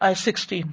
[0.00, 0.66] آئی sixteen.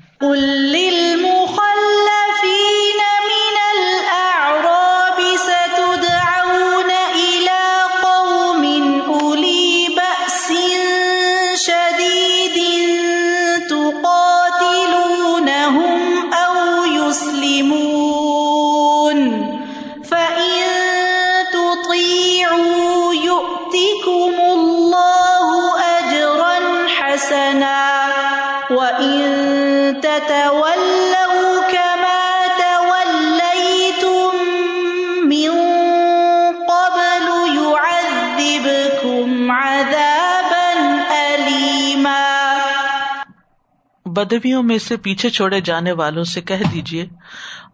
[44.17, 47.05] بدویوں میں سے پیچھے چھوڑے جانے والوں سے کہہ دیجیے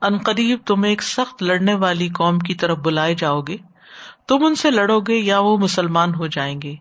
[0.01, 3.57] ان قریب تم ایک سخت لڑنے والی قوم کی طرف بلائے جاؤ گے۔
[4.27, 6.75] تم ان سے لڑو گے یا وہ مسلمان ہو جائیں گے۔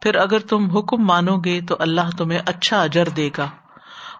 [0.00, 3.48] پھر اگر تم حکم مانو گے تو اللہ تمہیں اچھا اجر دے گا۔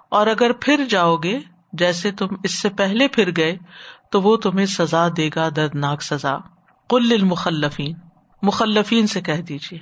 [0.08, 1.38] اور اگر پھر جاؤ گے،
[1.72, 3.56] جیسے تم اس سے پہلے پھر گئے،
[4.10, 6.36] تو وہ تمہیں سزا دے گا، دردناک سزا۔
[6.88, 7.92] کل المخلفین
[8.42, 9.78] مخلفین سے کہہ دیجیے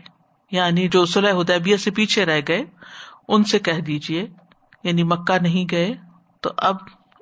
[0.51, 2.65] یعنی جو سلح ادیبیہ سے پیچھے رہ گئے،
[3.29, 4.27] ان سے کہہ دیجیے
[4.85, 5.95] یعنی مکہ نہیں گئے
[6.41, 6.77] تو اب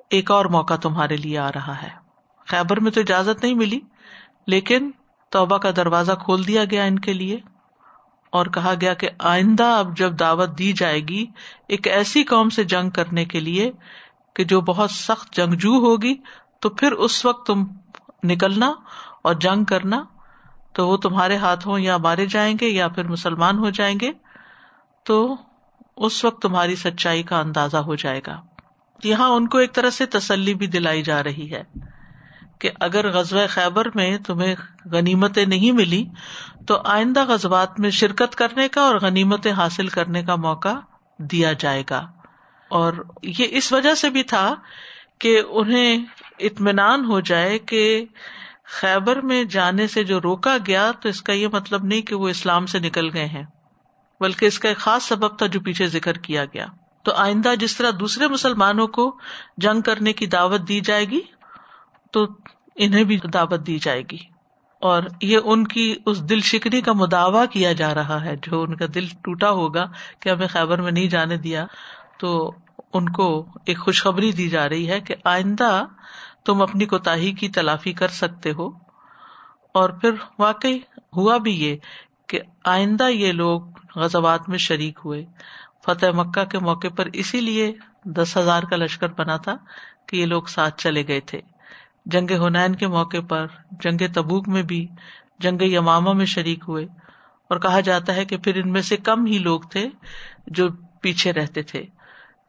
[0.09, 1.89] ایک اور موقع تمہارے لیے آ رہا ہے۔
[2.47, 3.79] خیبر میں تو اجازت نہیں ملی،
[4.47, 4.91] لیکن
[5.29, 7.39] توبہ کا دروازہ کھول دیا گیا ان کے لیے
[8.29, 11.25] اور کہا گیا کہ آئندہ اب جب دعوت دی جائے گی،
[11.67, 13.71] ایک ایسی قوم سے جنگ کرنے کے لیے
[14.35, 16.15] کہ جو بہت سخت جنگجو ہوگی،
[16.59, 17.63] تو پھر اس وقت تم
[18.23, 18.73] نکلنا
[19.23, 20.03] اور جنگ کرنا،
[20.73, 24.11] تو وہ تمہارے ہاتھوں یا مارے جائیں گے یا پھر مسلمان ہو جائیں گے۔
[25.03, 25.35] تو
[25.97, 28.41] اس وقت تمہاری سچائی کا اندازہ ہو جائے گا۔
[29.03, 31.63] یہاں ان کو ایک طرح سے تسلی بھی دلائی جا رہی ہے
[32.59, 36.05] کہ اگر غزوہ خیبر میں تمہیں غنیمتیں نہیں ملی،
[36.67, 40.73] تو آئندہ غزبات میں شرکت کرنے کا اور غنیمتیں حاصل کرنے کا موقع
[41.19, 42.05] دیا جائے گا۔
[42.69, 44.55] اور یہ اس وجہ سے بھی تھا
[45.19, 46.05] کہ انہیں
[46.39, 48.05] اطمینان ہو جائے کہ
[48.65, 52.29] خیبر میں جانے سے جو روکا گیا، تو اس کا یہ مطلب نہیں کہ وہ
[52.29, 53.43] اسلام سے نکل گئے ہیں۔
[54.19, 56.65] بلکہ اس کا ایک خاص سبب تھا جو پیچھے ذکر کیا گیا۔
[57.03, 59.17] تو آئندہ جس طرح دوسرے مسلمانوں کو
[59.57, 61.19] جنگ کرنے کی دعوت دی جائے گی،
[62.11, 62.27] تو
[62.75, 64.17] انہیں بھی دعوت دی جائے گی۔
[64.81, 68.75] اور یہ ان کی اس دل شکنی کا مداوع کیا جا رہا ہے، جو ان
[68.75, 69.85] کا دل ٹوٹا ہوگا
[70.19, 71.65] کہ ہمیں خیبر میں نہیں جانے دیا۔
[72.19, 72.51] تو
[72.93, 75.85] ان کو ایک خوشخبری دی جا رہی ہے کہ آئندہ
[76.45, 78.87] تم اپنی کوتا کی تلافی کر سکتے ہو۔
[79.73, 80.79] اور پھر واقعی
[81.15, 81.75] ہوا بھی یہ
[82.27, 83.61] کہ آئندہ یہ لوگ
[83.95, 85.25] غزوات میں شریک ہوئے۔
[85.85, 87.73] فتح مکہ کے موقع پر اسی لیے
[88.03, 89.57] دس ہزار کا لشکر بنا تھا
[90.05, 91.41] کہ یہ لوگ ساتھ چلے گئے تھے۔
[92.05, 94.87] جنگ ہنین کے موقع پر، جنگ تبوک میں بھی،
[95.39, 96.85] جنگ یماما میں شریک ہوئے۔
[97.49, 99.89] اور کہا جاتا ہے کہ پھر ان میں سے کم ہی لوگ تھے
[100.47, 100.67] جو
[101.01, 101.83] پیچھے رہتے تھے۔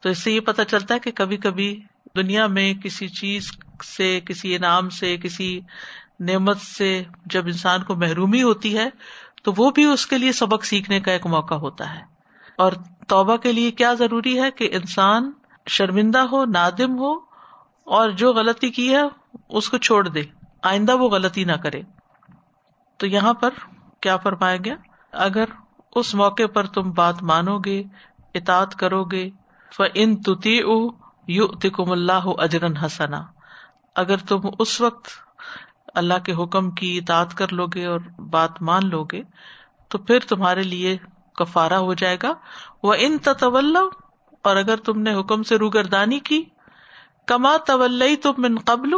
[0.01, 1.81] تو اس سے یہ پتا چلتا ہے کہ کبھی کبھی
[2.15, 3.51] دنیا میں کسی چیز
[3.97, 5.61] سے، کسی انعام سے، کسی
[6.19, 8.89] نعمت سے جب انسان کو محرومی ہوتی ہے
[9.43, 12.01] تو وہ بھی اس کے لیے سبق سیکھنے کا ایک موقع ہوتا ہے۔
[12.57, 12.71] اور
[13.07, 15.31] توبہ کے لیے کیا ضروری ہے کہ انسان
[15.67, 17.13] شرمندہ ہو، نادم ہو،
[17.83, 19.01] اور جو غلطی کی ہے
[19.49, 20.21] اس کو چھوڑ دے۔
[20.63, 21.81] آئندہ وہ غلطی نہ کرے۔
[22.97, 23.49] تو یہاں پر
[24.01, 24.75] کیا فرمایا گیا؟
[25.11, 25.45] اگر
[25.95, 27.83] اس موقع پر تم بات مانو گے
[28.33, 29.29] اطاط کرو گے
[29.93, 30.87] ان تتی او
[31.27, 33.25] یو تکم اللہ اجرن حسنا۔
[33.95, 35.07] اگر تم اس وقت
[35.95, 39.21] اللہ کے حکم کی اطاعت کر لو گے اور بات مان لو گے
[39.87, 40.97] تو پھر تمہارے لیے
[41.35, 42.33] کفارا ہو جائے گا۔
[42.83, 46.43] وہ ان تطول اور اگر تم نے حکم سے روگردانی کی،
[47.27, 48.95] کما طول تم من قبل،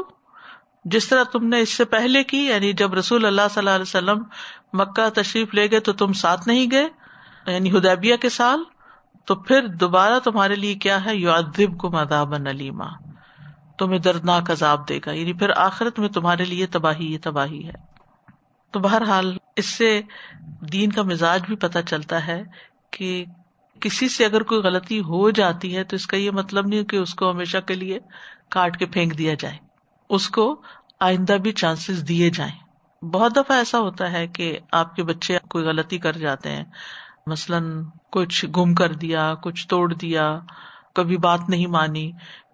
[0.85, 3.81] جس طرح تم نے اس سے پہلے کی یعنی جب رسول اللہ صلی اللہ علیہ
[3.81, 4.23] وسلم
[4.73, 6.87] مکہ تشریف لے گئے تو تم ساتھ نہیں گئے
[7.47, 8.63] یعنی ہدیبیہ کے سال،
[9.25, 12.87] تو پھر دوبارہ تمہارے لیے کیا ہے؟ یو ادب کو مداب نلیما
[13.81, 17.73] تمہیں دردناک عذاب دے گا۔ یعنی پھر آخرت میں تمہارے لیے تباہی تباہی ہے۔
[18.71, 20.01] تو بہرحال اس سے
[20.73, 22.43] دین کا مزاج بھی پتہ چلتا ہے
[22.91, 23.25] کہ
[23.79, 26.95] کسی سے اگر کوئی غلطی ہو جاتی ہے تو اس کا یہ مطلب نہیں کہ
[26.95, 27.99] اس کو ہمیشہ کے لیے
[28.49, 29.57] کاٹ کے پھینک دیا جائے۔
[30.09, 30.61] اس کو
[30.99, 35.65] آئندہ بھی چانسز دیے جائیں۔ بہت دفعہ ایسا ہوتا ہے کہ آپ کے بچے کوئی
[35.65, 36.65] غلطی کر جاتے ہیں۔
[37.27, 40.39] مثلاً کچھ گم کر دیا، کچھ توڑ دیا،
[40.95, 42.11] کبھی بات نہیں مانی۔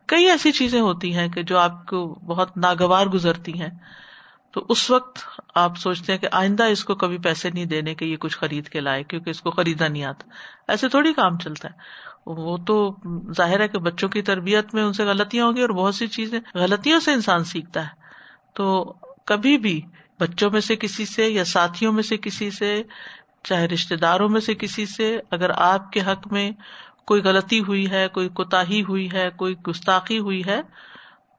[0.07, 3.69] کئی ایسی چیزیں ہوتی ہیں کہ جو آپ کو بہت ناگوار گزرتی ہیں،
[4.51, 5.19] تو اس وقت
[5.56, 8.69] آپ سوچتے ہیں کہ آئندہ اس کو کبھی پیسے نہیں دینے کے یہ کچھ خرید
[8.69, 10.30] کے لائے، کیونکہ اس کو خریدا نہیں آتا۔
[10.68, 11.74] ایسے تھوڑی کام چلتا ہے۔
[12.25, 12.95] وہ تو
[13.38, 16.39] ظاہر ہے کہ بچوں کی تربیت میں ان سے غلطیاں ہوگی اور بہت سی چیزیں
[16.54, 17.92] غلطیوں سے انسان سیکھتا ہے۔
[18.54, 18.95] تو
[19.25, 19.81] کبھی بھی
[20.19, 22.83] بچوں میں سے کسی سے یا ساتھیوں میں سے کسی سے،
[23.44, 26.51] چاہے رشتے داروں میں سے کسی سے، اگر آپ کے حق میں
[27.07, 30.62] کوئی غلطی ہوئی ہے، کوئی کوتا ہوئی ہے، کوئی گستاخی ہوئی ہے،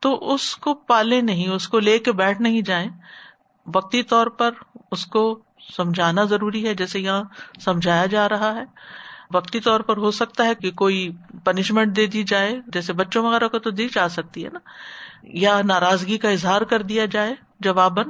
[0.00, 2.90] تو اس کو پالے نہیں، اس کو لے کے بیٹھ نہیں جائیں۔
[3.74, 4.50] وقتی طور پر
[4.92, 5.40] اس کو
[5.76, 7.24] سمجھانا ضروری ہے، جیسے یہاں
[7.60, 8.64] سمجھایا جا رہا ہے۔
[9.34, 11.10] وقتی طور پر ہو سکتا ہے کہ کوئی
[11.44, 14.58] پنشمنٹ دے دی جائے، جیسے بچوں وغیرہ کو تو دی جا سکتی ہے نا۔
[15.22, 18.06] یا ناراضگی کا اظہار کر دیا جائے جواباً،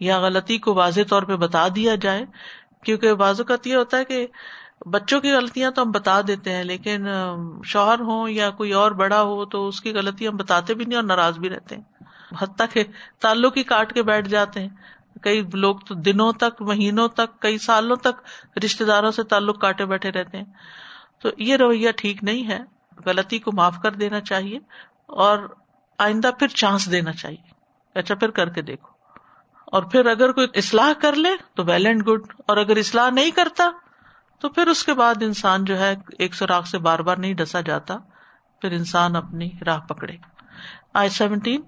[0.00, 2.24] یا غلطی کو واضح طور پہ بتا دیا جائے۔
[2.84, 4.26] کیونکہ بعض اوقات یہ ہوتا ہے کہ
[4.84, 7.06] بچوں کی غلطیاں تو ہم بتا دیتے ہیں، لیکن
[7.64, 10.96] شوہر ہو یا کوئی اور بڑا ہو تو اس کی غلطی ہم بتاتے بھی نہیں
[10.96, 11.82] اور ناراض بھی رہتے ہیں۔
[12.38, 12.84] حتیٰ کہ
[13.20, 14.68] تعلق ہی کاٹ کے بیٹھ جاتے ہیں۔
[15.22, 18.28] کئی لوگ تو دنوں تک، مہینوں تک، کئی سالوں تک
[18.64, 20.44] رشتے داروں سے تعلق کاٹے بیٹھے رہتے ہیں۔
[21.18, 22.58] تو یہ رویہ ٹھیک نہیں ہے۔
[23.06, 24.58] غلطی کو معاف کر دینا چاہیے
[25.06, 25.38] اور
[25.98, 27.50] آئندہ پھر چانس دینا چاہیے۔
[27.94, 28.88] اچھا پھر کر کے دیکھو۔
[29.66, 33.30] اور پھر اگر کوئی اصلاح کر لے تو ویل اینڈ گڈ اور اگر اصلاح نہیں
[33.30, 33.70] کرتا
[34.40, 37.60] تو پھر اس کے بعد انسان جو ہے ایک سوراخ سے بار بار نہیں ڈسا
[37.60, 37.96] جاتا،
[38.60, 40.12] پھر انسان اپنی راہ پکڑے۔
[40.94, 41.60] آئی سیونٹین۔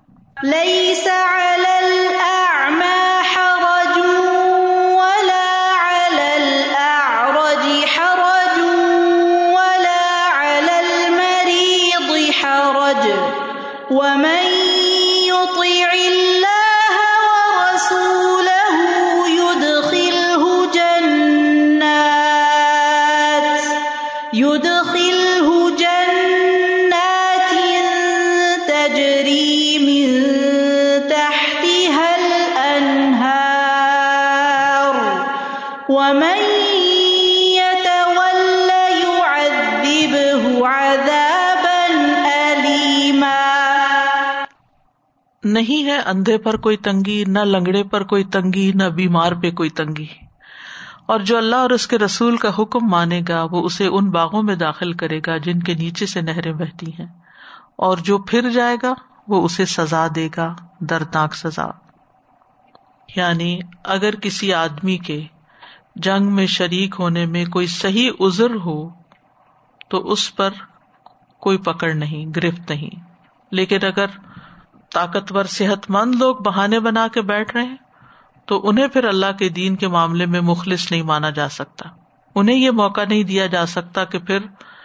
[45.44, 49.70] نہیں ہے اندھے پر کوئی تنگی، نہ لنگڑے پر کوئی تنگی، نہ بیمار پہ کوئی
[49.70, 50.06] تنگی۔
[51.06, 54.42] اور جو اللہ اور اس کے رسول کا حکم مانے گا، وہ اسے ان باغوں
[54.42, 57.06] میں داخل کرے گا جن کے نیچے سے نہریں بہتی ہیں۔
[57.76, 58.94] اور جو پھر جائے گا،
[59.28, 61.70] وہ اسے سزا دے گا، دردناک سزا۔
[63.16, 65.24] یعنی اگر کسی آدمی کے
[65.96, 68.88] جنگ میں شریک ہونے میں کوئی صحیح ازر ہو،
[69.88, 70.50] تو اس پر
[71.40, 73.00] کوئی پکڑ نہیں، گرفت نہیں۔
[73.50, 74.06] لیکن اگر
[74.94, 77.76] طاقتور صحت مند لوگ بہانے بنا کے بیٹھ رہے ہیں،
[78.46, 81.88] تو انہیں پھر اللہ کے دین کے معاملے میں مخلص نہیں مانا جا سکتا۔
[82.34, 84.38] انہیں یہ موقع نہیں دیا جا سکتا کہ پھر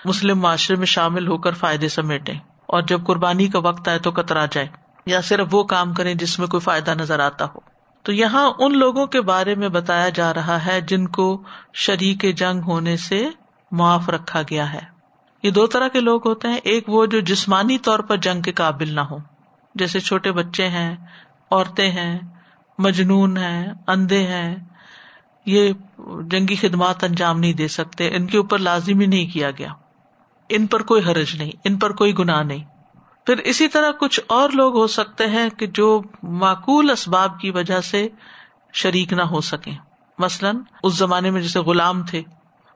[0.05, 2.31] مسلم معاشرے میں شامل ہو کر فائدے سمیٹے
[2.65, 4.67] اور جب قربانی کا وقت آئے تو کترا جائے۔
[5.05, 7.59] یا صرف وہ کام کرے جس میں کوئی فائدہ نظر آتا ہو۔
[8.03, 12.61] تو یہاں ان لوگوں کے بارے میں بتایا جا رہا ہے جن کو شریک جنگ
[12.61, 13.29] ہونے سے
[13.71, 14.81] معاف رکھا گیا ہے۔
[15.43, 18.51] یہ دو طرح کے لوگ ہوتے ہیں، ایک وہ جو جسمانی طور پر جنگ کے
[18.51, 19.17] قابل نہ ہو
[19.75, 20.95] جیسے چھوٹے بچے ہیں،
[21.51, 22.19] عورتیں ہیں،
[22.77, 24.55] مجنون ہیں، اندھے ہیں،
[25.45, 25.73] یہ
[26.21, 29.69] جنگی خدمات انجام نہیں دے سکتے، ان کے اوپر لازمی نہیں کیا گیا۔
[30.49, 32.63] ان پر کوئی حرج نہیں، ان پر کوئی گناہ نہیں۔
[33.25, 37.79] پھر اسی طرح کچھ اور لوگ ہو سکتے ہیں کہ جو معقول اسباب کی وجہ
[37.79, 38.07] سے
[38.73, 39.71] شریک نہ ہو سکے
[40.17, 42.21] مثلاً، اس زمانے میں جیسے غلام تھے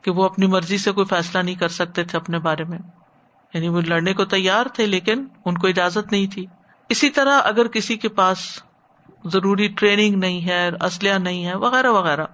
[0.02, 2.80] کہ وہ اپنی مرضی سے کوئی فیصلہ نہیں کر سکتے تھے اپنے بارے میں۔
[3.54, 6.46] یعنی وہ لڑنے کو تیار تھے لیکن ان کو اجازت نہیں تھی۔
[6.90, 8.38] اسی طرح اگر کسی کے پاس
[9.26, 12.26] ضروری ٹریننگ نہیں ہے، اسلحہ نہیں ہے، وغیرہ وغیرہ،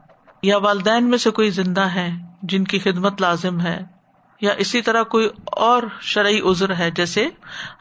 [0.44, 2.11] یا والدین میں سے کوئی زندہ ہے
[2.44, 3.83] جن کی خدمت لازم ہے،
[4.41, 7.29] یا اسی طرح کوئی اور شرعی عذر ہے، جیسے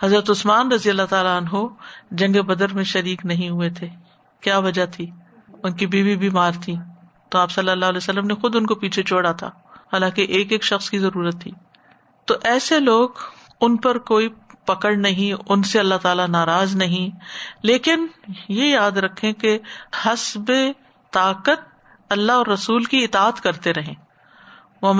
[0.02, 1.66] حضرت عثمان رضی اللہ تعالیٰ عنہ
[2.10, 3.88] جنگ بدر میں شریک نہیں ہوئے تھے۔
[4.40, 5.10] کیا وجہ تھی؟
[5.62, 6.76] ان کی بیوی بیمار تھی۔
[7.28, 9.46] تو آپ صلی اللہ علیہ وسلم نے خود ان کو پیچھے چھوڑا تھا۔
[9.92, 11.50] حالانکہ ایک ایک شخص کی ضرورت تھی۔
[12.24, 13.08] تو ایسے لوگ
[13.62, 14.28] ان پر کوئی
[14.66, 17.16] پکڑ نہیں، ان سے اللہ تعالی ناراض نہیں۔
[17.62, 18.06] لیکن
[18.48, 19.58] یہ یاد رکھے کہ
[20.04, 20.52] حسب
[21.10, 21.68] طاقت
[22.10, 24.12] اللہ اور رسول کی اطاعت کرتے رہے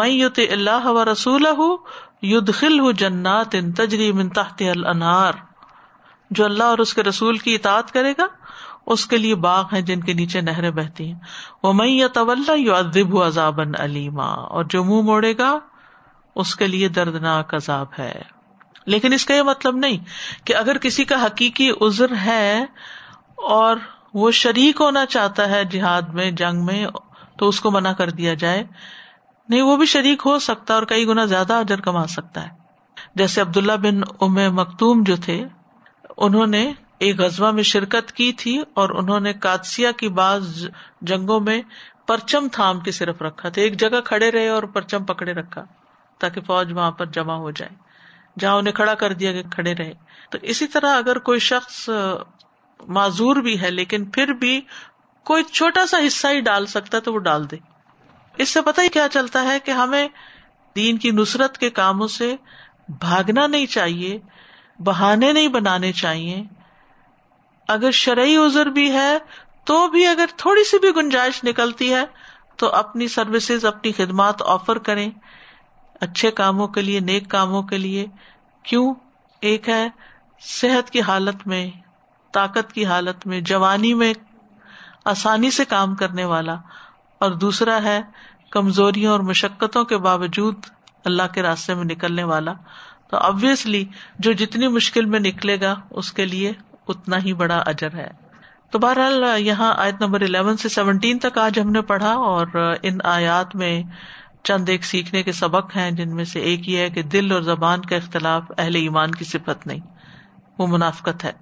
[0.07, 1.45] یوت اللہ و رسول
[2.52, 5.33] خل ہُ جنات ان تجری تحت النار
[6.31, 8.26] جو اللہ اور اس کے رسول کی اطاعت کرے گا،
[8.87, 11.19] اس کے لیے باغ ہیں جن کے نیچے نہریں بہتی ہیں۔
[11.62, 15.59] وہ میں یا طول یو ادب عذاب علیما اور جو منہ موڑے گا،
[16.35, 18.23] اس کے لیے دردناک عذاب ہے۔
[18.86, 19.98] لیکن اس کا یہ مطلب نہیں
[20.44, 22.64] کہ اگر کسی کا حقیقی عذر ہے
[23.36, 23.76] اور
[24.14, 26.86] وہ شریک ہونا چاہتا ہے جہاد میں، جنگ میں،
[27.38, 28.64] تو اس کو منع کر دیا جائے۔
[29.48, 32.48] نہیں، وہ بھی شریک ہو سکتا اور کئی گنا زیادہ اجر کما سکتا ہے۔
[33.14, 35.44] جیسے عبداللہ بن ام مختوم جو تھے،
[36.16, 40.68] انہوں نے ایک غزبہ میں شرکت کی تھی اور انہوں نے کادسیا کی بعض
[41.00, 41.62] جنگوں میں
[42.06, 45.64] پرچم تھام کے صرف رکھا تھا۔ ایک جگہ کھڑے رہے اور پرچم پکڑے رکھا
[46.18, 47.91] تاکہ فوج وہاں پر جمع ہو جائے۔
[48.38, 49.92] جہاں انہیں کھڑا کر دیا کہ کھڑے رہے۔
[50.30, 51.90] تو اسی طرح اگر کوئی شخص
[52.88, 54.60] معذور بھی ہے، لیکن پھر بھی
[55.24, 57.56] کوئی چھوٹا سا حصہ ہی ڈال سکتا ہے تو وہ ڈال دے۔
[58.36, 60.08] اس سے پتا ہی کیا چلتا ہے کہ ہمیں
[60.76, 62.36] دین کی نصرت کے کاموں سے
[62.88, 64.18] بھاگنا نہیں چاہیے،
[64.78, 66.44] بہانے نہیں بنانے چاہیے۔
[67.68, 69.18] اگر شرعی ازر بھی ہے
[69.64, 72.04] تو بھی اگر تھوڑی سی بھی گنجائش نکلتی ہے
[72.56, 75.10] تو اپنی سروسز، اپنی خدمات آفر کریں۔
[76.02, 78.06] اچھے کاموں کے لیے، نیک کاموں کے لیے،
[78.62, 78.94] کیوں؟
[79.40, 79.88] ایک ہے
[80.40, 81.71] صحت کی حالت میں،
[82.32, 84.14] طاقت کی حالت میں، جوانی میں
[85.04, 86.54] آسانی سے کام کرنے والا۔
[87.18, 88.00] اور دوسرا ہے
[88.50, 90.54] کمزوریوں اور مشقتوں کے باوجود
[91.04, 92.52] اللہ کے راستے میں نکلنے والا۔
[93.11, 93.85] تو ابویسلی
[94.18, 96.52] جو جتنی مشکل میں نکلے گا، اس کے لیے
[96.88, 98.11] اتنا ہی بڑا اجر ہے۔
[98.71, 102.47] تو بہرحال یہاں آیت نمبر الیون سے سیونٹین تک آج ہم نے پڑھا اور
[102.82, 103.82] ان آیات میں
[104.44, 107.40] چند ایک سیکھنے کے سبق ہیں جن میں سے ایک یہ ہے کہ دل اور
[107.40, 109.80] زبان کا اختلاف اہل ایمان کی صفت نہیں،
[110.58, 111.32] وہ منافقت ہے۔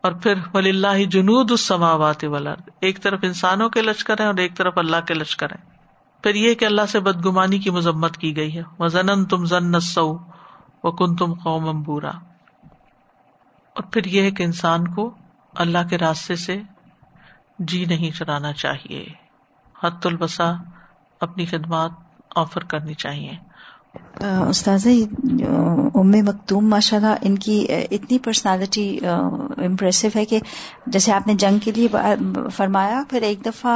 [0.00, 4.56] اور پھر ولی اللہ جنود السماوات ولاد ایک طرف انسانوں کے لشکر ہیں اور ایک
[4.56, 5.76] طرف اللہ کے لشکر ہیں۔
[6.22, 8.88] پھر یہ کہ اللہ سے بدگمانی کی مذمت کی گئی ہے۔ وہ
[9.30, 10.18] تم زن سو
[10.84, 12.10] و کن تم قوم بورا۔
[13.72, 15.14] اور پھر یہ ہے کہ انسان کو
[15.54, 16.62] اللہ کے راستے سے
[17.58, 19.06] جی نہیں چلانا چاہیے۔
[19.84, 20.52] حت البسا
[21.20, 21.90] اپنی خدمات
[22.36, 23.36] آفر کرنی چاہیے۔
[24.48, 24.86] استاذ
[25.94, 30.38] ام مکتوم ماشاء اللہ ان کی اتنی پرسنالٹی امپریسو ہے کہ
[30.86, 31.88] جیسے آپ نے جنگ کے لیے
[32.56, 33.74] فرمایا پھر ایک دفعہ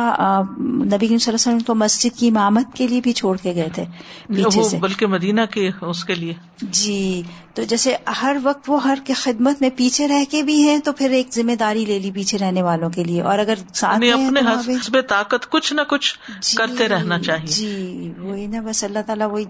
[0.61, 3.69] نبی صلی اللہ علیہ وسلم کو مسجد کی امامت کے لیے بھی چھوڑ کے گئے
[3.75, 3.85] تھے
[4.27, 7.23] پیچھے سے۔ بلکہ مدینہ کے اس کے لیے۔ جی
[7.55, 10.93] تو جیسے ہر وقت وہ ہر کی خدمت میں پیچھے رہ کے بھی ہیں تو
[10.93, 14.41] پھر ایک ذمہ داری لے لی پیچھے رہنے والوں کے لیے۔ اور اگر یعنی اپنے
[14.41, 19.31] حسب طاقت کچھ نہ کچھ جی کرتے رہنا چاہیے۔ جی وہی نا بس اللہ تعالیٰ
[19.31, 19.45] وہی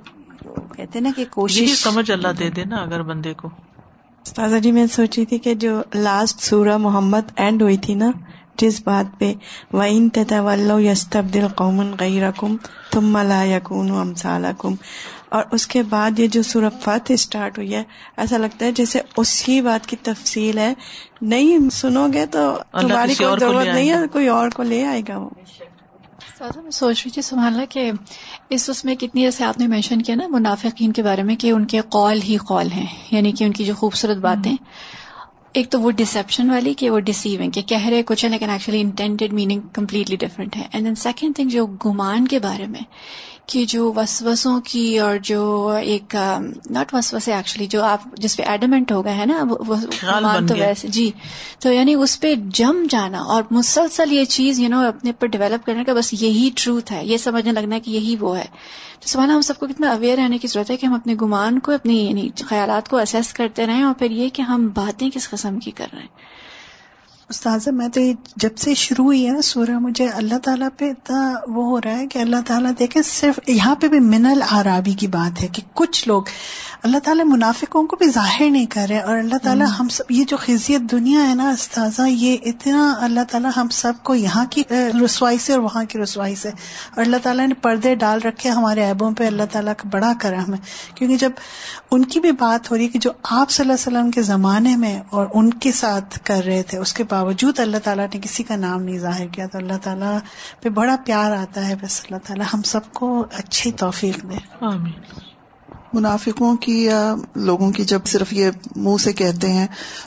[0.77, 3.49] کہتے نا کہ کوشش سمجھ اللہ دے دے نا اگر بندے کو۔
[4.27, 8.11] استاذہ جی میں سوچی تھی کہ جو لاسٹ سورہ محمد اینڈ ہوئی تھی نا
[8.57, 9.35] جس بات پہ
[9.73, 12.57] وَإِن تَتَوَلَّوْ يَسْتَبْدِلْ قَوْمًا غَيْرَكُمْ
[12.93, 14.77] ثُمَّ لَا يَكُونُوا أَمْثَالَكُمْ۔
[15.29, 17.83] اور اس کے بعد یہ جو سورہ فاتح اسٹارٹ ہوئی ہے
[18.17, 20.75] ایسا لگتا ہے جیسے اسی بات کی تفصیل ہے۔
[21.23, 25.19] نہیں سنو گے تو تمہاری کوئی ضرورت نہیں ہے کوئی اور کو لے آئے گا
[25.19, 25.29] وہ۔
[26.41, 27.93] میں سوچ رہی تھی، سبحان کہ
[28.51, 31.51] اس اس میں کتنی جیسے آپ نے مینشن کیا نا منافقین کے بارے میں کہ
[31.51, 34.57] ان کے قول ہی قول ہیں یعنی کہ ان کی جو خوبصورت باتیں۔
[35.55, 38.81] ایک تو وہ ڈسپشن والی کہ وہ ڈسیونگ کہ کہہ رہے کچھ ہے لیکن actually
[38.81, 40.67] intended meaning completely different ہے.
[40.73, 42.81] اینڈ دین سیکنڈ تھنگ جو گمان کے بارے میں
[43.47, 46.17] کہ جو وسوسوں کی اور جو ایک
[46.71, 50.89] ناٹ وسوسے ایکچولی جو آپ جس پہ ایڈمنٹ ہو گئے ہیں نا گمان تو ویسے
[50.89, 51.11] جی
[51.59, 55.67] تو یعنی اس پہ جم جانا اور مسلسل یہ چیز یو نو اپنے پر ڈیولپ
[55.67, 58.45] کرنے کا بس یہی ٹروتھ ہے یہ سمجھنے لگنا کہ یہی وہ ہے۔
[59.01, 61.59] تو سوانا ہم سب کو کتنا اویئر رہنے کی ضرورت ہے کہ ہم اپنے گمان
[61.59, 65.29] کو اپنی یعنی خیالات کو اسیس کرتے رہیں اور پھر یہ کہ ہم باتیں کس
[65.41, 66.09] قسم کی کر رہے ہیں۔
[67.31, 68.01] استاذہ میں تو
[68.37, 71.99] جب سے شروع ہوئی ہے نا سورہ مجھے اللہ تعالیٰ پہ اتنا وہ ہو رہا
[71.99, 75.63] ہے کہ اللہ تعالیٰ دیکھیں صرف یہاں پہ بھی منل آرابی کی بات ہے کہ
[75.75, 76.23] کچھ لوگ
[76.83, 80.25] اللہ تعالیٰ منافقوں کو بھی ظاہر نہیں کر رہے اور اللہ تعالیٰ ہم سب یہ
[80.25, 84.63] جو خزیت دنیا ہے نا استاذہ یہ اتنا اللہ تعالیٰ ہم سب کو یہاں کی
[85.05, 86.49] رسوائی سے اور وہاں کی رسوائی سے۔
[86.97, 90.55] اور اللہ تعالیٰ نے پردے ڈال رکھے ہمارے ایبوں پہ اللہ تعالیٰ کا بڑا کرم
[90.55, 90.59] ہے۔
[90.95, 91.31] کیونکہ جب
[91.91, 94.23] ان کی بھی بات ہو رہی ہے کہ جو آپ صلی اللہ علیہ وسلم کے
[94.23, 98.21] زمانے میں اور ان کے ساتھ کر رہے تھے اس کے باوجود اللہ تعالیٰ نے
[98.23, 100.19] کسی کا نام نہیں ظاہر کیا تو اللہ تعالیٰ
[100.63, 104.39] پہ بڑا پیار آتا ہے بس اللہ تعالیٰ ہم سب کو اچھی توفیق دے۔
[105.93, 109.67] منافقوں کی یا لوگوں کی جب صرف یہ منہ سے کہتے ہیں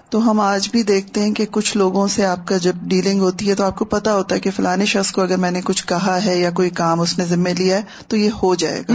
[0.09, 3.49] تو ہم آج بھی دیکھتے ہیں کہ کچھ لوگوں سے آپ کا جب ڈیلنگ ہوتی
[3.49, 5.87] ہے تو آپ کو پتا ہوتا ہے کہ فلانے شخص کو اگر میں نے کچھ
[5.87, 8.93] کہا ہے یا کوئی کام اس نے ذمہ لیا ہے تو یہ ہو جائے گا۔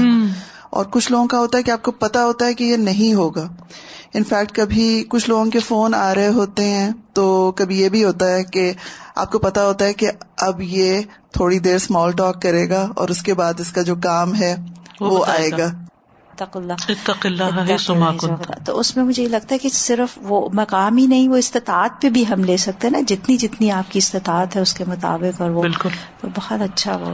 [0.70, 3.14] اور کچھ لوگوں کا ہوتا ہے کہ آپ کو پتا ہوتا ہے کہ یہ نہیں
[3.14, 3.48] ہوگا۔
[4.14, 8.28] انفیکٹ کبھی کچھ لوگوں کے فون آ رہے ہوتے ہیں تو کبھی یہ بھی ہوتا
[8.30, 8.72] ہے کہ
[9.14, 11.00] آپ کو پتا ہوتا ہے کہ اب یہ
[11.32, 14.56] تھوڑی دیر اسمال ٹاک کرے گا اور اس کے بعد اس کا جو کام ہے
[15.00, 15.66] وہ آئے گا۔
[18.64, 22.02] تو اس میں مجھے یہ لگتا ہے کہ صرف وہ مقام ہی نہیں وہ استطاعت
[22.02, 24.84] پہ بھی ہم لے سکتے ہیں نا۔ جتنی جتنی آپ کی استطاعت ہے اس کے
[24.88, 25.88] مطابق اور وہ بالکل۔
[26.22, 27.12] بہت اچھا وہ۔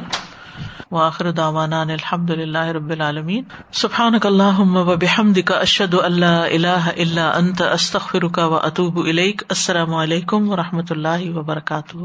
[0.94, 3.44] وآخر دعوانا الحمد للہ رب العالمین.
[3.72, 9.42] سبحانک اللہم و بحمدک اشہد ان لا الہ الا انت، استغفرک و اتوب الیک.
[9.48, 11.96] السلام علیکم و رحمۃ اللہ وبرکاتہ.